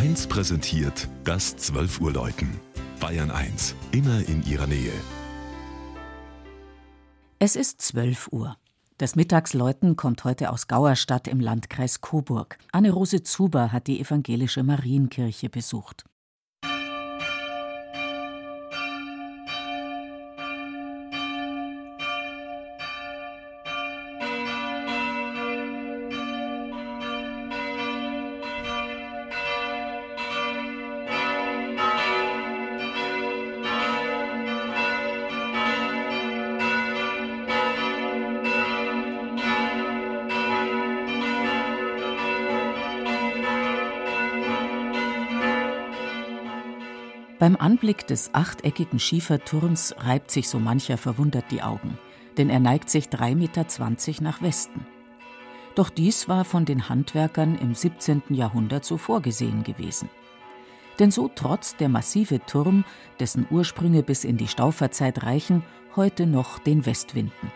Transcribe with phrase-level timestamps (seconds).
[0.00, 2.58] 1 präsentiert das 12 Uhr Läuten.
[3.00, 4.94] Bayern 1, immer in ihrer Nähe.
[7.38, 8.56] Es ist 12 Uhr.
[8.96, 12.56] Das Mittagsläuten kommt heute aus Gauerstadt im Landkreis Coburg.
[12.72, 16.06] Anne-Rose Zuber hat die evangelische Marienkirche besucht.
[47.40, 51.98] Beim Anblick des achteckigen Schieferturms reibt sich so mancher verwundert die Augen,
[52.36, 54.86] denn er neigt sich 3,20 Meter nach Westen.
[55.74, 58.24] Doch dies war von den Handwerkern im 17.
[58.28, 60.10] Jahrhundert so vorgesehen gewesen.
[60.98, 62.84] Denn so trotzt der massive Turm,
[63.20, 65.62] dessen Ursprünge bis in die Stauferzeit reichen,
[65.96, 67.50] heute noch den Westwinden.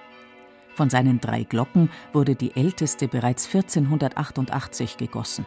[0.75, 5.45] Von seinen drei Glocken wurde die älteste bereits 1488 gegossen.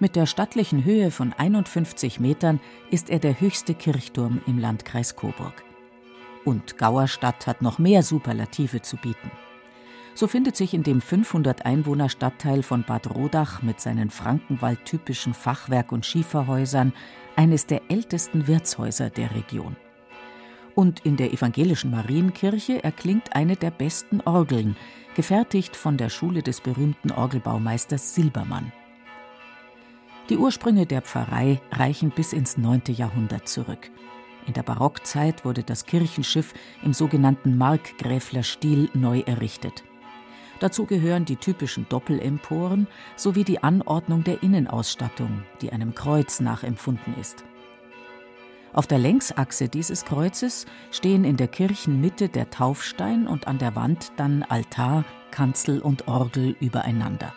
[0.00, 2.60] Mit der stattlichen Höhe von 51 Metern
[2.92, 5.64] ist er der höchste Kirchturm im Landkreis Coburg.
[6.44, 9.32] Und Gauerstadt hat noch mehr Superlative zu bieten.
[10.14, 15.90] So findet sich in dem 500 Einwohner Stadtteil von Bad Rodach mit seinen Frankenwald-typischen Fachwerk-
[15.90, 16.92] und Schieferhäusern
[17.34, 19.76] eines der ältesten Wirtshäuser der Region.
[20.76, 24.76] Und in der evangelischen Marienkirche erklingt eine der besten Orgeln,
[25.16, 28.72] gefertigt von der Schule des berühmten Orgelbaumeisters Silbermann.
[30.28, 32.82] Die Ursprünge der Pfarrei reichen bis ins 9.
[32.88, 33.90] Jahrhundert zurück.
[34.46, 39.84] In der Barockzeit wurde das Kirchenschiff im sogenannten Markgräfler-Stil neu errichtet.
[40.60, 47.44] Dazu gehören die typischen Doppelemporen sowie die Anordnung der Innenausstattung, die einem Kreuz nachempfunden ist.
[48.74, 54.12] Auf der Längsachse dieses Kreuzes stehen in der Kirchenmitte der Taufstein und an der Wand
[54.16, 57.32] dann Altar, Kanzel und Orgel übereinander.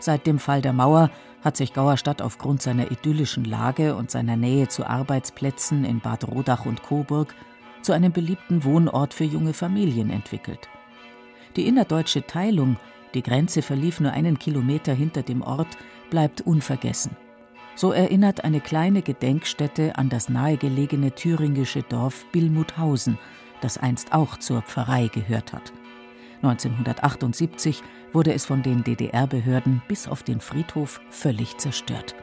[0.00, 1.10] Seit dem Fall der Mauer
[1.42, 6.66] hat sich Gauerstadt aufgrund seiner idyllischen Lage und seiner Nähe zu Arbeitsplätzen in Bad Rodach
[6.66, 7.34] und Coburg
[7.82, 10.68] zu einem beliebten Wohnort für junge Familien entwickelt.
[11.56, 12.76] Die innerdeutsche Teilung,
[13.14, 15.76] die Grenze verlief nur einen Kilometer hinter dem Ort,
[16.10, 17.16] bleibt unvergessen.
[17.74, 23.18] So erinnert eine kleine Gedenkstätte an das nahegelegene thüringische Dorf Billmuthausen,
[23.60, 25.72] das einst auch zur Pfarrei gehört hat.
[26.42, 27.82] 1978
[28.12, 32.14] wurde es von den DDR-Behörden bis auf den Friedhof völlig zerstört.